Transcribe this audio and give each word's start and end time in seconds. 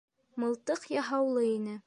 Мылтыҡ 0.43 0.89
яһаулы 0.95 1.47
ине. 1.53 1.79